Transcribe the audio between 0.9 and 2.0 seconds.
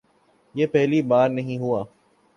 بار نہیں ہوا۔